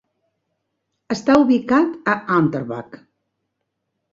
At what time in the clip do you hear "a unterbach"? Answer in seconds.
2.15-2.99